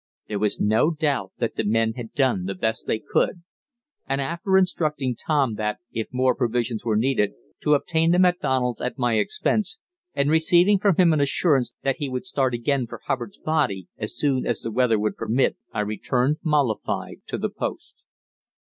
[0.27, 3.43] There was no doubt that the men had done the best they could,
[4.07, 8.81] and after instructing Tom that, if more provisions were needed, to obtain them at Donald's
[8.81, 9.77] at my expense,
[10.15, 14.17] and receiving from him an assurance that he would again start for Hubbard's body as
[14.17, 17.93] soon as the weather would permit, I returned, mollified, to the post.